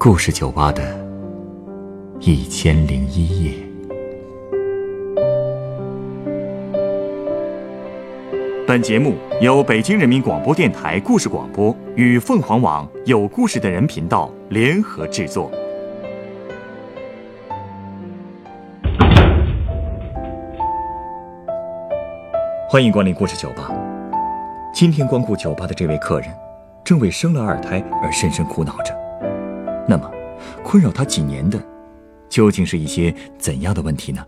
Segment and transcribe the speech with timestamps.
[0.00, 0.80] 故事酒吧的
[2.20, 3.52] 一千零一夜。
[8.64, 15.50] 本节目由北京人民广播电台故事广播与凤凰网有故事的人频道联合制作。
[22.70, 23.68] 欢迎光临故事酒吧。
[24.72, 26.30] 今天光顾酒吧的这位客人，
[26.84, 29.07] 正为生了二胎而深深苦恼着。
[29.90, 30.10] 那么，
[30.62, 31.58] 困扰他几年的，
[32.28, 34.22] 究竟是一些怎样的问题呢？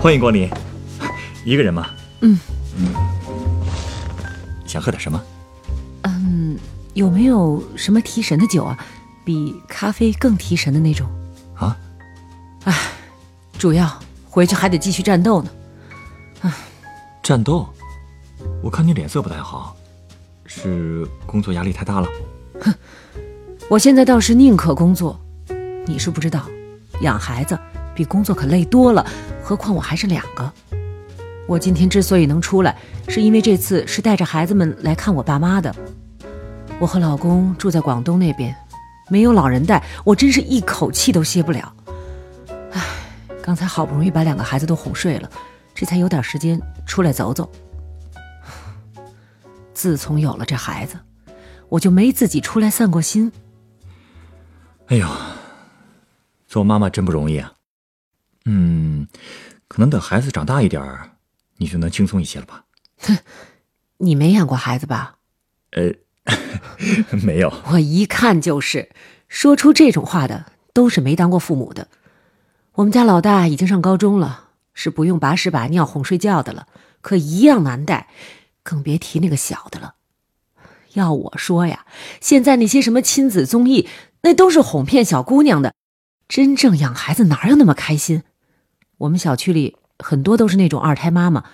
[0.00, 0.48] 欢迎光临，
[1.44, 1.88] 一个人吗？
[2.20, 2.38] 嗯。
[4.64, 5.20] 想喝点什么？
[6.02, 6.56] 嗯，
[6.94, 8.78] 有没有什么提神的酒啊？
[9.24, 11.08] 比咖啡更提神的那种？
[11.54, 11.76] 啊？
[12.64, 12.74] 唉，
[13.58, 15.50] 主要回去还得继续战斗呢。
[16.40, 16.52] 唉，
[17.22, 17.68] 战斗？
[18.62, 19.76] 我看你脸色不太好，
[20.46, 22.08] 是工作压力太大了？
[22.60, 22.74] 哼，
[23.68, 25.20] 我现在倒是宁可工作。
[25.86, 26.46] 你是不知道，
[27.00, 27.58] 养孩子
[27.94, 29.04] 比工作可累多了，
[29.42, 30.52] 何况我还是两个。
[31.48, 32.76] 我今天之所以能出来，
[33.08, 35.74] 是因为这次是带着孩子们来看我爸妈的。
[36.78, 38.54] 我和老公住在广东那边，
[39.12, 41.76] 没有老人带，我真是一口气都歇不了。
[42.72, 42.82] 唉，
[43.42, 45.30] 刚才好不容易把两个孩子都哄睡了，
[45.74, 47.52] 这才有点时间出来走走。
[49.74, 50.98] 自从有了这孩子，
[51.68, 53.30] 我就没自己出来散过心。
[54.86, 55.06] 哎呦，
[56.46, 57.52] 做妈妈真不容易啊。
[58.46, 59.06] 嗯，
[59.68, 61.10] 可能等孩子长大一点儿。
[61.58, 62.64] 你就能轻松一些了吧？
[63.00, 63.18] 哼，
[63.98, 65.18] 你没养过孩子吧？
[65.72, 65.92] 呃，
[67.24, 67.52] 没有。
[67.72, 68.90] 我一看就是，
[69.28, 71.88] 说出这种话的都是没当过父母的。
[72.74, 76.66] 我们家老大已经上高中了，是不用把屎把尿哄睡觉的了，
[77.00, 78.08] 可一样难带，
[78.62, 79.94] 更别提那个小的了。
[80.94, 81.86] 要我说呀，
[82.20, 83.88] 现在那些什么亲子综艺，
[84.22, 85.74] 那都是哄骗小姑娘的，
[86.28, 88.22] 真正养孩子哪有那么开心？
[88.98, 89.76] 我们小区里。
[89.98, 91.44] 很多都是那种二胎妈妈，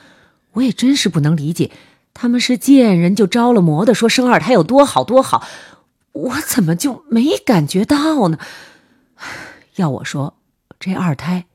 [0.53, 1.71] 我也真是不能理解，
[2.21, 5.47] 他们是见人就着了魔的，说生二胎有多好多好，
[6.11, 8.39] 我怎么就没感觉到呢？
[9.77, 10.35] 要我说，
[10.81, 11.47] 这二胎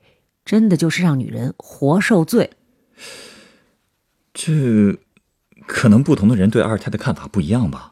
[0.45, 2.51] 真的就是让女人活受罪。
[4.33, 4.97] 这
[5.67, 7.91] 可能不同的人对二胎的看法不一样吧？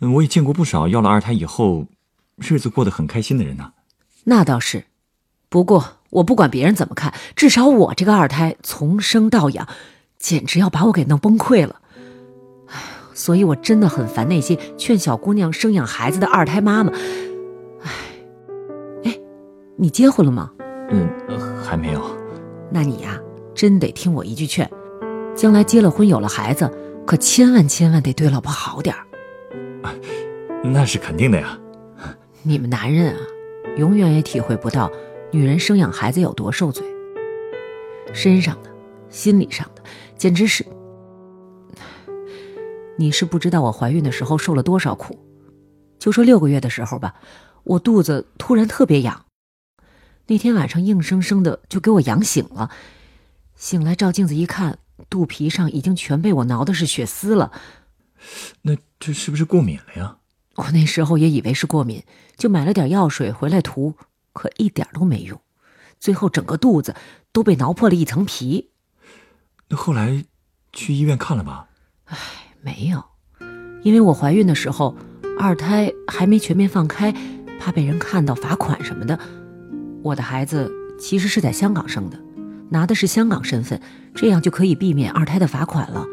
[0.00, 1.86] 我也见过不少要了二胎以后
[2.34, 3.74] 日子过得很开心的人呢。
[4.24, 4.86] 那倒是，
[5.48, 5.98] 不过。
[6.10, 9.68] 我不管别人怎么看，至少我这个二胎从生到养，
[10.18, 11.80] 简直要把我给弄崩溃了。
[12.68, 12.74] 哎，
[13.14, 16.92] 所以我真的很烦那些劝小姑娘生养孩子的二胎妈妈。
[17.82, 17.90] 哎，
[19.04, 19.18] 哎，
[19.76, 20.50] 你结婚了吗？
[20.90, 21.08] 嗯，
[21.62, 22.00] 还没有。
[22.70, 23.20] 那你呀，
[23.54, 24.70] 真得听我一句劝，
[25.34, 26.70] 将来结了婚有了孩子，
[27.06, 29.02] 可千万千万得对老婆好点儿。
[30.62, 31.58] 那是肯定的呀。
[32.42, 33.20] 你们男人啊，
[33.76, 34.90] 永远也体会不到。
[35.32, 36.86] 女人生养孩子有多受罪，
[38.12, 38.70] 身上的、
[39.10, 39.82] 心理上的，
[40.16, 40.64] 简直是……
[42.98, 45.18] 你是不知道我怀孕的时候受了多少苦。
[45.98, 47.14] 就说六个月的时候吧，
[47.64, 49.26] 我肚子突然特别痒，
[50.26, 52.70] 那天晚上硬生生的就给我痒醒了。
[53.54, 54.78] 醒来照镜子一看，
[55.10, 57.52] 肚皮上已经全被我挠的是血丝了。
[58.62, 60.18] 那这是不是过敏了呀？
[60.56, 62.02] 我那时候也以为是过敏，
[62.36, 63.94] 就买了点药水回来涂。
[64.32, 65.40] 可一点都没用，
[65.98, 66.94] 最后整个肚子
[67.32, 68.70] 都被挠破了一层皮。
[69.68, 70.24] 那后来
[70.72, 71.66] 去医院看了吧？
[72.04, 72.16] 唉，
[72.62, 73.02] 没有，
[73.82, 74.96] 因为我怀孕的时候
[75.38, 77.12] 二胎还没全面放开，
[77.58, 79.18] 怕被人看到罚款什么的。
[80.02, 82.18] 我的孩子其实是在香港生的，
[82.70, 83.80] 拿的是香港身份，
[84.14, 86.06] 这样就可以避免二胎的罚款了。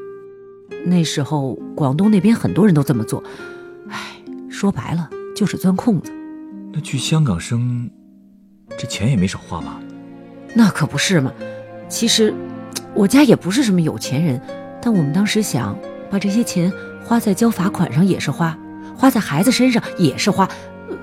[0.85, 3.23] 那时候广东那边很多人都这么做，
[3.89, 4.15] 唉，
[4.49, 6.11] 说白了就是钻空子。
[6.73, 7.89] 那去香港生？
[8.75, 9.79] 这钱也没少花吧？
[10.55, 11.31] 那可不是嘛。
[11.87, 12.33] 其实，
[12.95, 14.39] 我家也不是什么有钱人，
[14.81, 15.77] 但我们当时想
[16.09, 16.71] 把这些钱
[17.03, 18.57] 花在交罚款上也是花，
[18.95, 20.47] 花在孩子身上也是花，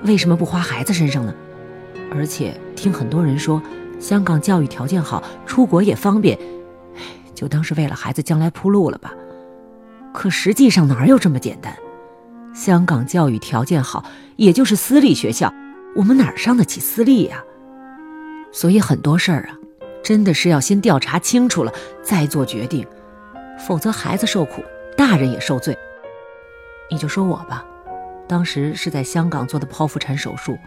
[0.03, 1.33] 为什么不花孩子身上呢？
[2.13, 3.61] 而且听很多人说，
[3.99, 6.37] 香港教育条件好，出国也方便，
[7.35, 9.13] 就当是为了孩子将来铺路了吧。
[10.13, 11.73] 可实际上哪有这么简单？
[12.53, 14.03] 香港教育条件好，
[14.35, 15.53] 也就是私立学校，
[15.95, 17.43] 我们哪上得起私立呀？
[18.51, 19.55] 所以很多事儿啊，
[20.03, 21.71] 真的是要先调查清楚了
[22.03, 22.85] 再做决定，
[23.59, 24.63] 否则孩子受苦，
[24.97, 25.77] 大人也受罪。
[26.89, 27.65] 你就说我吧，
[28.27, 30.57] 当时是在香港做的剖腹产手术，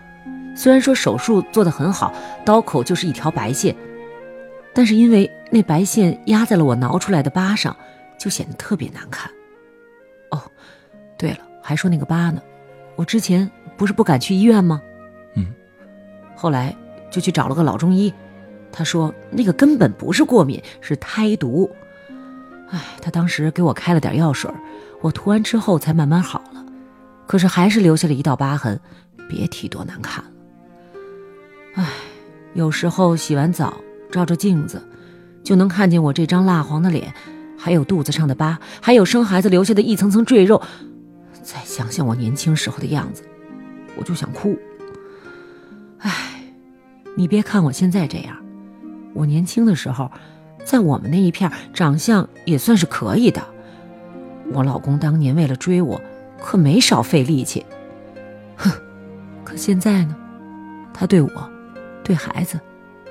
[0.57, 2.15] 虽然说手术做得很好，
[2.45, 3.75] 刀口就是一条白线，
[4.73, 7.77] 但是因为那白线压在了我挠出来的疤上，
[8.19, 9.31] 就显得特别难看。
[10.31, 10.41] 哦，
[11.19, 12.41] 对了，还说那个疤呢，
[12.97, 14.81] 我之前不是不敢去医院吗？
[15.35, 15.53] 嗯，
[16.35, 16.75] 后来
[17.11, 18.13] 就去找了个老中医，
[18.77, 21.71] 他说那个根本不是过敏，是胎毒。
[22.71, 24.51] 哎，他当时给我开了点药水，
[25.01, 26.67] 我涂完之后才慢慢好了。
[27.25, 28.81] 可是还是留下了一道疤痕，
[29.29, 30.31] 别提多难看了。
[31.75, 31.89] 唉，
[32.55, 33.75] 有时候洗完澡
[34.11, 34.83] 照着镜子，
[35.45, 37.15] 就能看见我这张蜡黄的脸，
[37.57, 40.61] 还有肚子上的疤，还有生孩子留下的一层层赘肉。
[41.45, 43.23] 再想想我年轻时候的样子，
[43.97, 44.59] 我就想哭。
[45.99, 46.43] 唉，
[47.17, 48.37] 你别看我现在这样，
[49.15, 50.11] 我年轻的时候，
[50.65, 53.43] 在我们那一片长相也算是可以的。
[54.53, 56.01] 我老公当年为了追我。
[56.47, 57.65] 可没少费力气，
[58.57, 58.71] 哼！
[59.45, 60.15] 可现在呢，
[60.93, 61.51] 他对我，
[62.03, 62.61] 对孩子，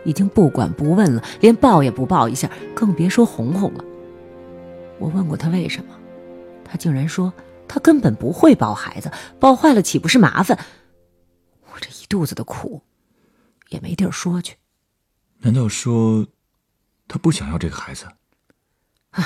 [0.03, 3.83] 已经不管不问了，连抱也不抱一下，更别说哄哄了。
[4.99, 5.95] 我问过他为什么，
[6.63, 7.33] 他竟然说
[7.67, 9.09] 他根本不会抱孩子，
[9.39, 10.55] 抱坏了岂不是麻烦？
[11.73, 12.83] 我这一肚子的苦，
[13.69, 14.57] 也没地儿说去。
[15.43, 16.25] 难道说，
[17.07, 18.07] 他不想要这个孩子？
[19.11, 19.23] 唉，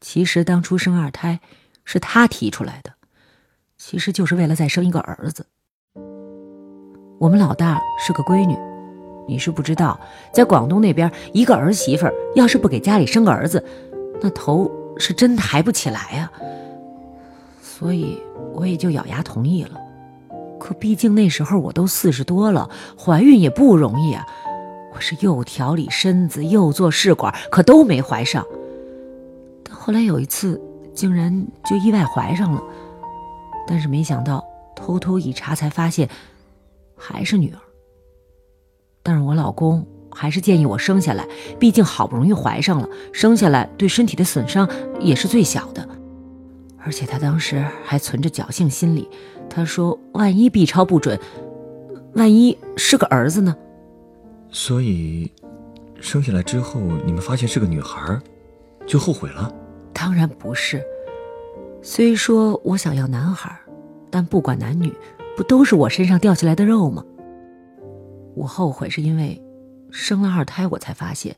[0.00, 1.40] 其实当初生二胎。
[1.84, 2.92] 是他提出来的，
[3.76, 5.44] 其实就是为了再生一个儿子。
[7.18, 8.56] 我们老大是个闺女，
[9.26, 10.00] 你是不知道，
[10.32, 12.06] 在广东那边，一个儿媳妇
[12.36, 13.62] 要是不给家里生个儿子，
[14.22, 16.30] 那头是真抬不起来呀。
[17.60, 18.22] 所以
[18.54, 19.76] 我也就咬牙同意了。
[20.60, 24.24] 可毕竟那时候我都四十多了，怀孕也不容易啊。
[24.94, 28.46] 我是又调理身子，又做试管，可都没怀上。
[29.64, 30.60] 但后来有一次。
[30.94, 32.62] 竟然就意外怀上了，
[33.66, 34.44] 但是没想到
[34.76, 36.06] 偷偷一查才发现，
[36.94, 37.58] 还是女儿。
[39.02, 41.26] 但是我老公还是建议我生下来，
[41.58, 44.68] 毕竟好不容易怀上了，生下来对身体的损伤
[45.00, 45.88] 也是最小的。
[46.84, 49.08] 而且他当时还存着侥幸心理，
[49.48, 51.18] 他说万一 B 超不准，
[52.12, 53.56] 万一是个儿子呢？
[54.52, 55.32] 所以，
[56.00, 58.20] 生下来之后你们发现是个女孩，
[58.86, 59.52] 就后悔了。
[59.92, 60.82] 当然不是。
[61.82, 63.58] 虽说我想要男孩，
[64.10, 64.92] 但不管男女，
[65.36, 67.04] 不都是我身上掉下来的肉吗？
[68.34, 69.42] 我后悔是因为
[69.90, 71.34] 生了二胎，我才发现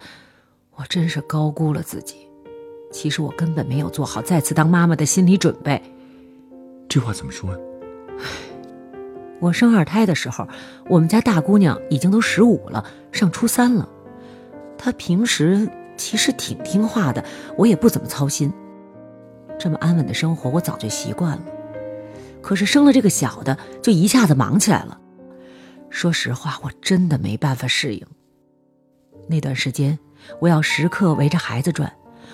[0.76, 2.17] 我真是高估了自己。
[2.93, 5.81] 其实我根本没有做好再次当妈妈的心理准备。
[6.88, 7.50] 这话怎么说？
[8.19, 8.25] 唉，
[9.40, 10.48] 我生二胎的时候，
[10.88, 13.88] 我们家大姑娘已经都十五了，上初三了。
[14.78, 15.69] 她平时。
[15.96, 17.25] 其实挺听话的，
[17.56, 18.52] 我也不怎么操心。
[19.60, 21.42] 这么安稳的生活，我早就习惯了。
[22.42, 24.98] 可是生了这个小的，就一下子忙起来了。
[25.90, 28.04] 说实话，我真的没办法适应。
[29.28, 29.96] 那段时间，
[30.40, 31.92] 我要时刻围着孩子转，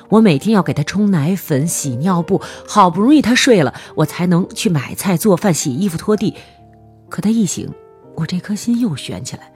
[0.08, 6.34] 我每天要给他冲奶粉、洗尿布，好不容易他睡了，我才能去买菜、做饭、洗衣服、拖地。
[7.10, 7.70] 可他一醒，
[8.14, 9.52] 我这颗心又悬起来。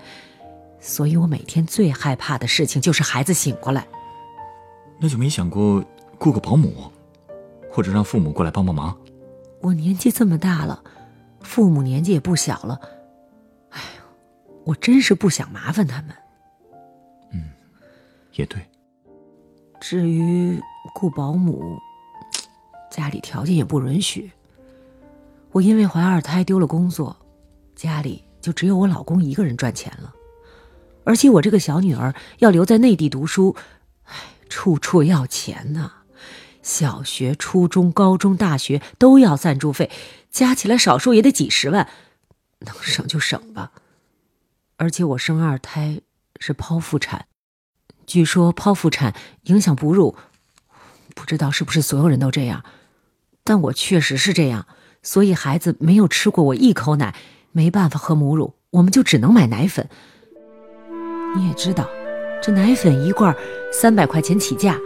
[0.80, 3.86] 所以我每天最害怕的事情就是孩子醒过来。
[4.98, 5.82] 那就没想过
[6.18, 6.90] 雇个保姆，
[7.70, 8.94] 或者让父母过来帮帮忙。
[9.62, 10.84] 我年纪这么大了，
[11.40, 12.78] 父母年纪也不小了，
[13.70, 14.04] 哎呦，
[14.64, 16.14] 我真是不想麻烦他们。
[17.32, 17.50] 嗯，
[18.34, 18.60] 也对。
[19.80, 20.60] 至于
[20.94, 21.78] 雇保姆，
[22.90, 24.30] 家里条件也不允许。
[25.50, 27.16] 我因为怀二胎丢了工作，
[27.74, 30.12] 家里就只有我老公一个人赚钱了。
[31.04, 33.54] 而且我这个小女儿要留在内地读书，
[34.04, 34.14] 唉，
[34.48, 35.90] 处处要钱呐，
[36.62, 39.90] 小学、初中、高中、大学都要赞助费，
[40.30, 41.88] 加起来少说也得几十万，
[42.60, 43.72] 能省就省吧。
[44.76, 46.00] 而且我生二胎
[46.40, 47.26] 是剖腹产，
[48.06, 50.16] 据说剖腹产影响哺乳，
[51.14, 52.64] 不知道是不是所有人都这样，
[53.44, 54.66] 但我确实是这样，
[55.02, 57.14] 所以孩子没有吃过我一口奶，
[57.56, 59.88] 没办法喝母乳，我们就只能买奶粉。
[61.36, 61.88] 你也知道，
[62.42, 63.32] 这奶粉一罐
[63.72, 64.76] 三百块钱起价，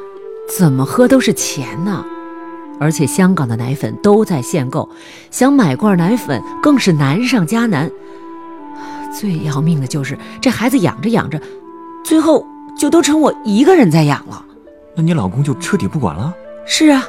[0.59, 2.05] 怎么喝都是钱呢。
[2.79, 4.87] 而且香港的奶粉都在限购，
[5.31, 7.91] 想买罐奶粉更是难上加难。
[9.19, 11.41] 最要命的就是这孩子养着养着，
[12.05, 12.47] 最后
[12.79, 14.45] 就都成我一个人在养了。
[14.95, 16.35] 那你老公就彻底不管了？
[16.67, 17.03] 是啊，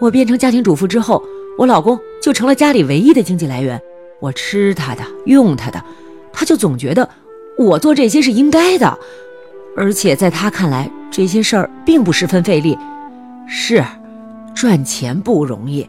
[0.00, 1.22] 我变成家庭主妇之后，
[1.56, 3.80] 我老公就成了家里唯一的经济来源。
[4.20, 5.82] 我吃他的，用他的，
[6.32, 7.08] 他就总觉得。
[7.56, 8.98] 我做这些是应该的，
[9.76, 12.78] 而且在他看来，这些事儿并不十分费力。
[13.48, 13.84] 是，
[14.54, 15.88] 赚钱不容易，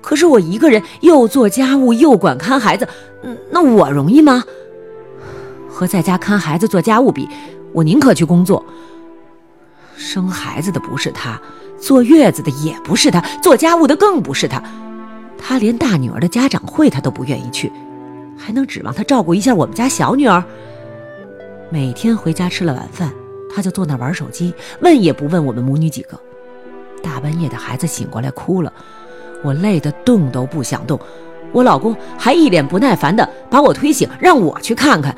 [0.00, 2.88] 可是我一个人又做家务又管看孩子，
[3.50, 4.42] 那我容易吗？
[5.68, 7.28] 和在家看孩子做家务比，
[7.72, 8.64] 我宁可去工作。
[9.96, 11.40] 生孩子的不是他，
[11.78, 14.62] 坐月子的也不是他，做家务的更不是他。
[15.44, 17.70] 他连大女儿的家长会他都不愿意去，
[18.38, 20.42] 还能指望他照顾一下我们家小女儿？
[21.68, 23.12] 每天回家吃了晚饭，
[23.54, 26.18] 他就坐那玩手机，问也不问我们母女几个。
[27.02, 28.72] 大半夜的孩子醒过来哭了。
[29.42, 30.98] 我累得动都不想动，
[31.50, 35.16] 我老公还一脸不耐烦的把我推醒，让我去看看。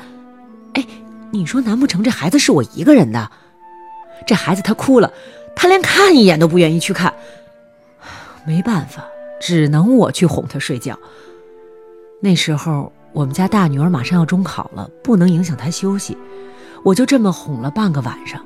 [0.73, 0.83] 哎，
[1.29, 3.29] 你说难不成这孩子是我一个人的？
[4.25, 5.13] 这孩子他哭了，
[5.55, 7.13] 他连看一眼都不愿意去看。
[8.47, 9.05] 没办法，
[9.39, 10.97] 只能我去哄她睡觉。
[12.21, 16.17] 那时候我们家大女儿马上要中考了，不能影响她休息，
[16.83, 18.43] 我就这么哄了半个晚上。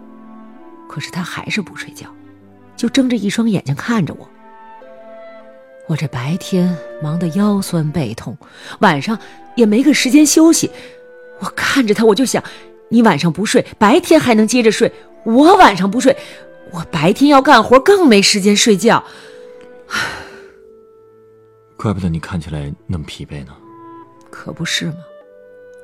[0.87, 2.07] 可是她还是不睡觉，
[2.75, 4.27] 就睁着一双眼睛看着我。
[5.87, 8.37] 我这白天忙得腰酸背痛，
[8.79, 9.17] 晚上
[9.55, 10.69] 也没个时间休息。
[11.39, 12.43] 我看着她，我就想：
[12.89, 14.91] 你晚上不睡，白天还能接着睡；
[15.23, 16.15] 我晚上不睡，
[16.71, 19.03] 我白天要干活，更没时间睡觉。
[21.81, 23.55] 怪不得你看起来那么疲惫呢。
[24.29, 24.97] 可不是吗？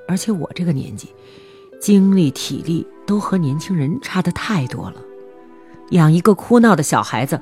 [0.10, 1.08] 而且我这个年纪，
[1.80, 5.02] 精力体力都和年轻人差的太多了，
[5.92, 7.40] 养一个哭闹的小孩子。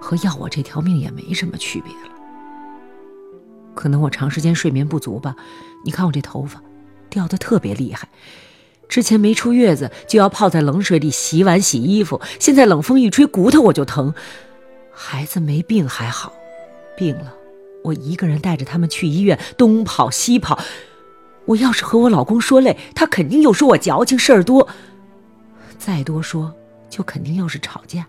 [0.00, 2.10] 和要我这条命也没什么区别了。
[3.74, 5.36] 可能我长时间睡眠不足吧。
[5.84, 6.62] 你看我这头发，
[7.10, 8.08] 掉的特别厉害。
[8.88, 14.14] 之前没出月子就要泡在冷水里洗碗洗衣服，现在冷风一吹骨头我就疼。
[14.90, 16.32] 孩子没病还好，
[16.96, 17.34] 病了，
[17.82, 20.58] 我一个人带着他们去医院，东跑西跑。
[21.46, 24.68] 我要是和我老公说累，他肯定又说我矫情事儿多。
[25.78, 26.54] 再多说，
[26.88, 28.06] 就肯定又是吵架。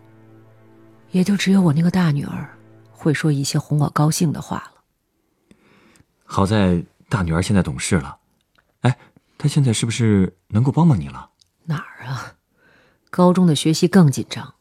[1.11, 2.49] 也就只有我那个大女儿，
[2.91, 5.55] 会说一些哄我高兴的话了。
[6.23, 8.17] 好在大女儿现在懂事了，
[8.81, 8.97] 哎，
[9.37, 11.29] 她现在是不是能够帮帮你了？
[11.65, 12.35] 哪儿啊，
[13.09, 14.53] 高中的学习更紧张。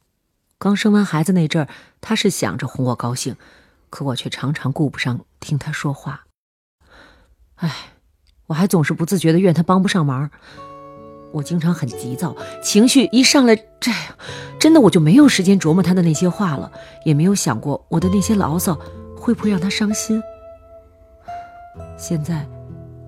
[0.58, 1.68] 刚生完孩子那阵儿，
[2.00, 3.36] 她是想着哄我高兴，
[3.90, 6.24] 可我却常常顾不上听他说话。
[7.56, 7.70] 哎，
[8.46, 10.30] 我还总是不自觉的怨他帮不上忙。
[11.32, 13.92] 我经常很急躁，情绪一上来，这
[14.58, 16.72] 真的我就没有时间琢磨他的那些话了，
[17.04, 18.74] 也没有想过我的那些牢骚
[19.16, 20.20] 会不会让他伤心。
[21.96, 22.48] 现在，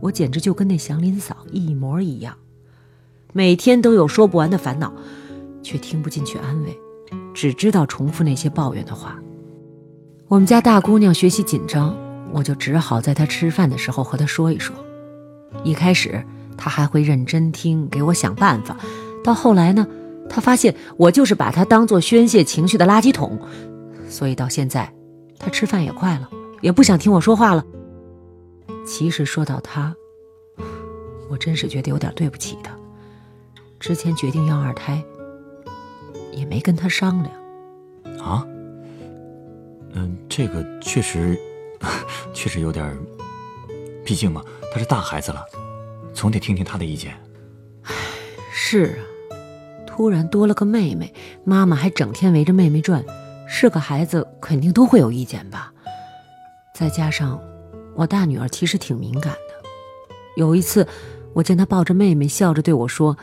[0.00, 2.36] 我简直就跟那祥林嫂一模一样，
[3.32, 4.92] 每天都有说不完的烦恼，
[5.62, 6.78] 却听不进去安慰，
[7.34, 9.18] 只知道重复那些抱怨的话。
[10.32, 11.94] 我们家大姑娘学习紧张，
[12.32, 14.74] 我就只好在她吃饭的时候和她说一说。
[15.62, 16.24] 一开始。
[16.56, 18.78] 她还会认真听，给我想办法。
[19.22, 19.86] 到后来呢，
[20.30, 23.38] 她发现我就是把她当做宣泄情绪的垃圾桶，
[24.08, 24.90] 所以到现在，
[25.38, 26.30] 她吃饭也快了，
[26.62, 27.62] 也不想听我说话了。
[28.86, 29.94] 其实说到她，
[31.28, 32.74] 我真是觉得有点对不起她。
[33.78, 35.02] 之前决定要二胎，
[36.32, 38.24] 也没跟她商量。
[38.24, 38.46] 啊？
[39.92, 41.38] 嗯，这个确实，
[42.32, 42.96] 确实有点。
[44.04, 45.44] 毕竟嘛，他是大孩子了。
[46.12, 47.14] 总得听听他的意见。
[47.82, 47.94] 唉，
[48.52, 49.36] 是啊，
[49.86, 51.12] 突然多了个妹妹，
[51.44, 53.04] 妈妈还整天围着妹妹转，
[53.48, 55.72] 是个孩子肯定都会有意见吧。
[56.74, 57.40] 再加上
[57.94, 59.54] 我大女儿其实挺敏感的，
[60.36, 60.86] 有一次
[61.32, 63.16] 我见她抱着妹妹，笑着对我说：“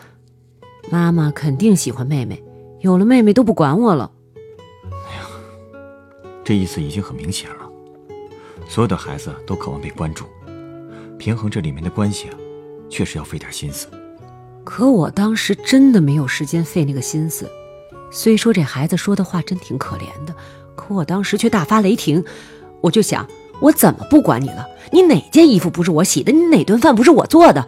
[0.90, 2.42] 妈妈肯定喜欢妹妹，
[2.80, 4.12] 有了妹妹都不管我了。”
[6.50, 7.70] 这意思已经很明显了。
[8.68, 10.26] 所有的孩子都渴望被关注，
[11.20, 12.34] 平衡这里面的关系啊。
[12.90, 13.88] 确实要费点心思，
[14.64, 17.48] 可我当时真的没有时间费那个心思。
[18.10, 20.34] 虽说这孩子说的话真挺可怜的，
[20.76, 22.26] 可我当时却大发雷霆。
[22.82, 23.28] 我就想，
[23.60, 24.66] 我怎么不管你了？
[24.92, 26.32] 你哪件衣服不是我洗的？
[26.32, 27.68] 你哪顿饭不是我做的？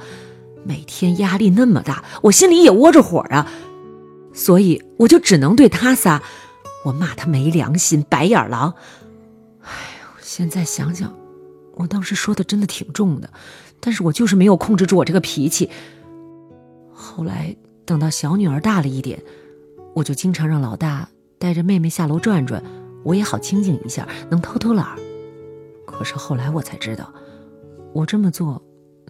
[0.63, 3.47] 每天压力那么大，我心里也窝着火啊。
[4.33, 6.23] 所以我就只能对他撒，
[6.83, 8.73] 我骂他没良心、白眼狼。
[9.61, 9.69] 哎
[10.01, 11.13] 呦，现在想想，
[11.75, 13.29] 我当时说的真的挺重的。
[13.79, 15.69] 但是我就是没有控制住我这个脾气。
[16.93, 19.21] 后来等到小女儿大了一点，
[19.95, 21.09] 我就经常让老大
[21.39, 22.63] 带着妹妹下楼转转，
[23.03, 24.95] 我也好清静一下，能偷偷懒。
[25.87, 27.11] 可是后来我才知道，
[27.91, 28.61] 我这么做，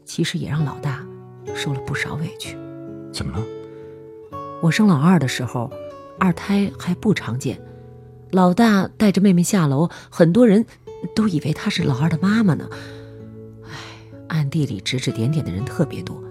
[0.06, 1.06] 其实也让老大
[1.54, 2.58] 受了不少委屈。
[3.12, 3.46] 怎么了？
[4.62, 5.70] 我生老二的时候，
[6.22, 7.60] 二胎还不常见，
[8.30, 10.64] 老大带着妹妹下楼，很多人
[11.16, 12.70] 都以为她是老二的妈妈呢。
[14.28, 16.24] 暗地里指指点点的人特别多，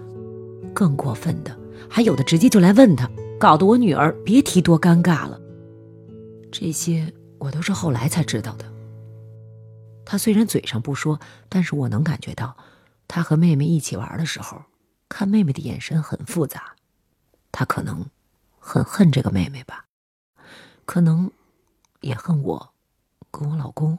[0.73, 1.53] 更过分的
[1.89, 5.37] 还有的直接就来问他，搞得我女儿别提多尴尬了。
[6.53, 8.63] 这些我都是后来才知道的。
[10.05, 11.19] 他虽然嘴上不说，
[11.49, 12.55] 但是我能感觉到，
[13.09, 14.61] 他和妹妹一起玩的时候，
[15.09, 16.75] 看妹妹的眼神很复杂。
[17.51, 18.05] 他可能
[18.63, 19.87] 很恨这个妹妹吧，
[20.85, 21.31] 可能
[21.99, 22.73] 也恨我，
[23.31, 23.97] 跟我老公。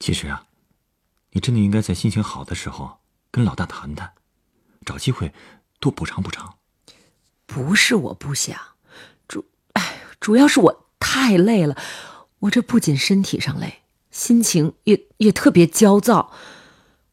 [0.00, 0.46] 其实啊，
[1.30, 2.98] 你真的应该在心情好的时候
[3.30, 4.14] 跟老大谈谈，
[4.84, 5.32] 找机会
[5.78, 6.56] 多补偿补偿。
[7.44, 8.58] 不是我不想，
[9.28, 11.76] 主哎，主要是我太累了。
[12.40, 16.32] 我这不仅身体上累，心情也也特别焦躁。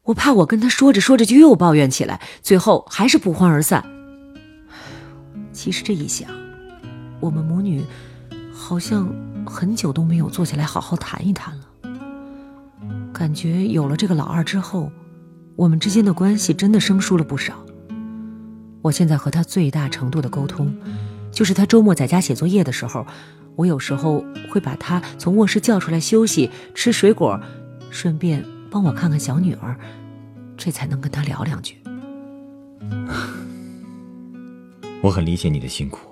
[0.04, 3.84] 我怕我跟他说着说着就又抱怨起来，最后还是不欢而散。
[5.54, 6.30] 其实这一想，
[7.22, 7.82] 我们母女
[8.54, 9.08] 好像
[9.46, 11.64] 很久都没有坐下来好好谈一谈了。
[13.14, 14.92] 感觉有了这个老二之后，
[15.56, 17.54] 我们之间的关系真的生疏了不少。
[18.82, 20.76] 我现在和他最大程度的沟通，
[21.32, 23.08] 就是他周末在家写作业的时候，
[23.56, 27.40] 我有时候会把他从卧室叫出来休息、吃水果，
[27.90, 29.78] 顺便帮我看看小女儿，
[30.58, 31.78] 这才能跟她聊两句。
[35.00, 36.10] 我很理解你的辛苦，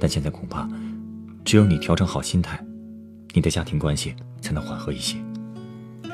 [0.00, 0.66] 但现在恐怕
[1.44, 2.58] 只有你调整好心态，
[3.34, 5.18] 你的家庭关系才能缓和一些。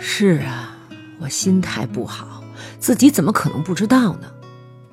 [0.00, 0.76] 是啊，
[1.20, 2.42] 我心态不好，
[2.80, 4.32] 自己怎么可能不知道呢？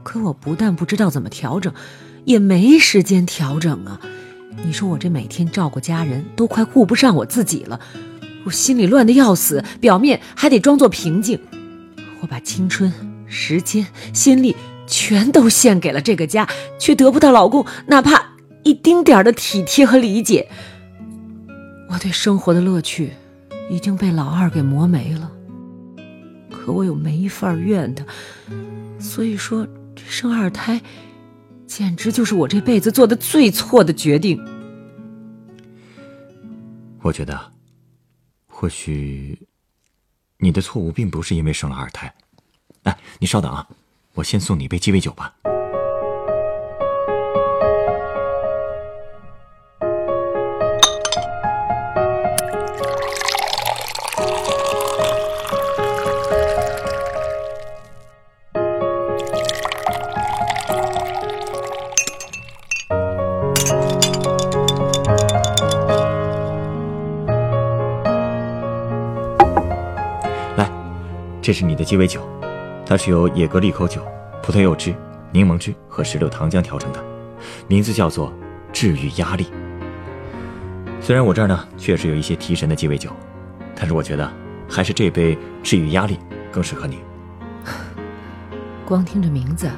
[0.03, 1.73] 可我不但不知道怎么调整，
[2.25, 3.99] 也没时间调整啊！
[4.63, 7.79] 你说我这每天照顾家人都快顾不上我自己了，
[8.47, 11.39] 我心里乱得要死，表面还得装作平静。
[12.21, 12.91] 我把青春、
[13.27, 14.55] 时间、心力
[14.87, 16.47] 全都献给了这个家，
[16.79, 18.25] 却得不到老公哪怕
[18.63, 20.47] 一丁点的体贴和理解。
[21.89, 23.11] 我对生活的乐趣。
[23.69, 25.29] 已经被老二给磨没了，
[26.49, 28.05] 可我又没法怨他，
[28.97, 30.81] 所以说这生二胎，
[31.65, 34.39] 简直就是我这辈子做的最错的决定。
[37.01, 37.37] 我觉得，
[38.59, 39.37] 或许
[40.37, 42.11] 你的错误并不是因为生了二胎。
[42.85, 43.67] 哎，你稍等啊，
[44.15, 45.31] 我先送你一杯鸡尾酒吧。
[71.47, 72.19] 这是你的鸡尾酒，
[72.85, 74.01] 它是由野格利口酒、
[74.43, 74.93] 葡萄柚汁、
[75.31, 77.01] 柠檬汁和石榴糖浆调成的，
[77.69, 78.33] 名字叫做
[78.73, 79.47] “治愈压力”。
[80.99, 83.11] 虽然我这儿呢确实有一些提神的鸡尾酒，
[83.73, 84.29] 但是我觉得
[84.69, 86.19] 还是这杯“治愈压力”
[86.51, 86.97] 更适合你。
[88.85, 89.69] 光听着名字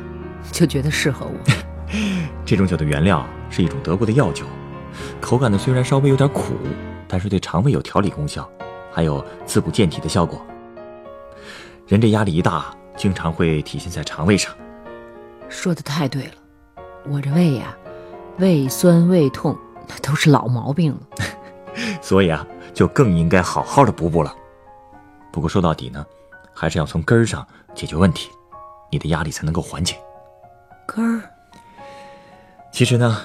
[0.52, 1.94] 就觉得适合我。
[2.44, 4.44] 这种酒的原料是一种德国的药酒，
[5.22, 6.56] 口感呢虽然稍微有点苦，
[7.08, 8.50] 但是对肠胃有调理功效，
[8.92, 10.44] 还有滋补健体的效果。
[11.90, 14.54] 人这压力一大，经常会体现在肠胃上。
[15.50, 16.34] 说的太对了，
[17.10, 17.76] 我这胃呀，
[18.38, 21.26] 胃酸胃痛，那都是老毛病了。
[22.00, 24.32] 所以啊，就更应该好好的补补了。
[25.32, 26.06] 不过说到底呢，
[26.54, 28.30] 还是要从根儿上解决问题，
[28.92, 29.96] 你的压力才能够缓解。
[30.86, 31.24] 根儿？
[32.72, 33.20] 其实呢，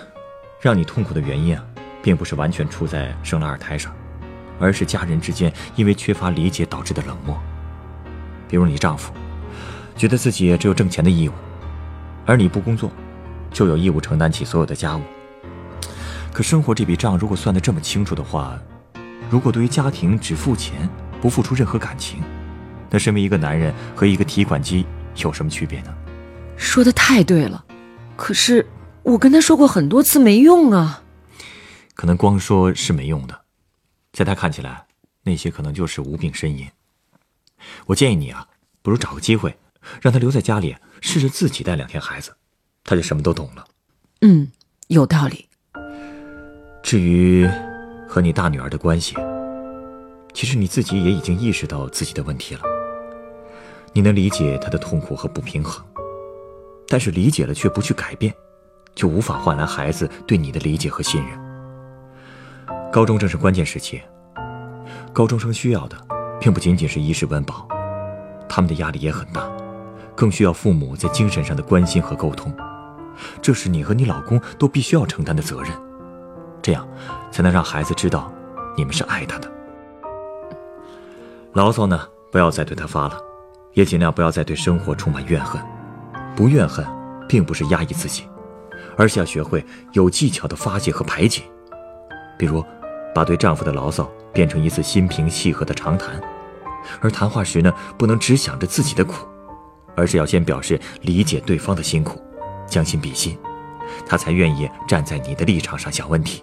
[0.58, 1.62] 让你痛苦的原因啊，
[2.02, 3.94] 并不是完全出在生了二胎上，
[4.58, 7.38] 而是家人之间因为缺乏理解导致的冷漠。
[8.54, 9.12] 比如你丈夫，
[9.96, 11.32] 觉得自己只有挣钱的义务，
[12.24, 12.88] 而你不工作，
[13.50, 15.02] 就有义务承担起所有的家务。
[16.32, 18.56] 可生活这笔账如果算得这么清楚的话，
[19.28, 20.88] 如果对于家庭只付钱，
[21.20, 22.22] 不付出任何感情，
[22.88, 24.86] 那身为一个男人和一个提款机
[25.16, 25.92] 有什么区别呢？
[26.56, 27.64] 说的太对了，
[28.14, 28.64] 可是
[29.02, 31.02] 我跟他说过很多次没用啊。
[31.96, 33.36] 可能光说是没用的，
[34.12, 34.84] 在他看起来，
[35.24, 36.68] 那些可能就是无病呻吟。
[37.86, 38.48] 我建议你啊，
[38.82, 39.56] 不如找个机会，
[40.00, 42.34] 让他留在家里，试着自己带两天孩子，
[42.82, 43.64] 他就什么都懂了。
[44.20, 44.50] 嗯，
[44.88, 45.48] 有道理。
[46.82, 47.48] 至于
[48.08, 49.14] 和你大女儿的关系，
[50.32, 52.62] 其实你自己也已经意识到自己的问题了。
[53.92, 55.84] 你能理解她的痛苦和不平衡，
[56.88, 58.34] 但是理解了却不去改变，
[58.94, 61.38] 就无法换来孩子对你的理解和信任。
[62.92, 64.02] 高中正是关键时期，
[65.12, 65.96] 高中生需要的。
[66.40, 67.66] 并不仅仅是衣食温饱，
[68.48, 69.48] 他们的压力也很大，
[70.14, 72.54] 更需要父母在精神上的关心和沟通，
[73.40, 75.70] 这是你和你老公都必须要承担的责任，
[76.60, 76.86] 这样
[77.30, 78.32] 才能让孩子知道
[78.76, 79.50] 你们是爱他的。
[81.52, 82.00] 牢骚呢，
[82.32, 83.16] 不要再对他发了，
[83.72, 85.62] 也尽量不要再对生活充满怨恨，
[86.34, 86.84] 不怨恨，
[87.28, 88.28] 并不是压抑自己，
[88.96, 91.42] 而是要学会有技巧的发泄和排解，
[92.36, 92.64] 比如，
[93.14, 96.20] 把对丈夫的牢骚变成一次心平气和的长谈，
[97.00, 99.26] 而谈话时呢，不能只想着自己的苦，
[99.94, 102.20] 而是要先表示理解对方的辛苦，
[102.66, 103.38] 将心比心，
[104.06, 106.42] 他才愿意站在你的立场上想问题。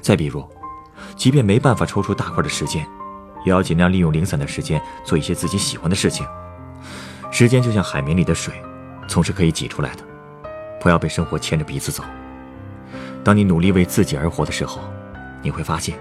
[0.00, 0.44] 再比如，
[1.16, 2.84] 即便没办法抽出大块的时间，
[3.44, 6.26] 也要尽量利用零散的时间做一些自己喜欢的事情。
[7.30, 8.52] 时间就像海绵里的水，
[9.06, 10.02] 总是可以挤出来的，
[10.80, 12.02] 不要被生活牵着鼻子走。
[13.24, 14.80] 当你努力为自己而活的时候，
[15.42, 15.98] 你会发现，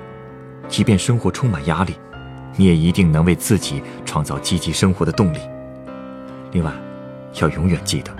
[0.67, 1.95] 即便生活充满压力，
[2.55, 5.39] 你也一定能为自己创造积极生活的动力。
[6.51, 6.71] 另外，
[7.41, 8.15] 要永远记得，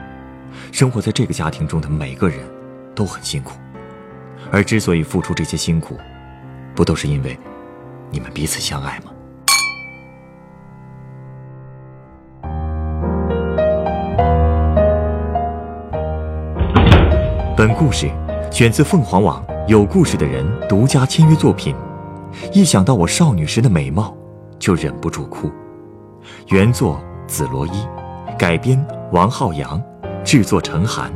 [0.72, 2.40] 生活在这个家庭中的每个人
[2.96, 3.54] 都很辛苦，
[4.52, 5.96] 而之所以付出这些辛苦，
[6.76, 7.38] 不都是因为
[8.10, 9.12] 你们彼此相爱吗？
[17.56, 18.10] 本故事。
[18.52, 21.76] 选自凤凰网有故事的人独家签约作品，
[22.52, 24.16] 一想到我少女时的美貌，
[24.58, 25.52] 就忍不住哭。
[26.48, 27.86] 原作紫罗衣，
[28.40, 29.82] 改编王浩洋，
[30.24, 31.14] 制作陈寒，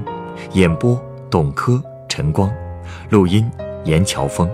[0.53, 2.49] 演播董珂、陈光，
[3.09, 3.49] 录音
[3.83, 4.47] 严乔峰。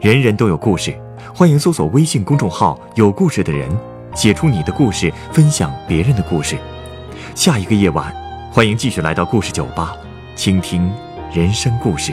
[0.00, 0.94] 人人都有故事，
[1.34, 3.68] 欢迎搜索微信公众号“有故事的人”，
[4.14, 6.56] 写出你的故事，分享别人的故事。
[7.34, 8.14] 下一个夜晚，
[8.52, 9.96] 欢迎继续来到故事酒吧，
[10.36, 10.90] 倾听。
[11.32, 12.12] 人生故事，